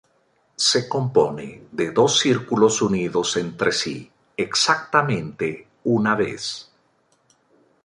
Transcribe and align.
Se 0.55 0.89
compone 0.89 1.61
de 1.71 1.91
dos 1.91 2.17
círculos 2.17 2.81
unidos 2.81 3.37
entre 3.37 3.71
sí 3.71 4.11
exactamente 4.35 5.67
una 5.83 6.15
vez. 6.15 6.71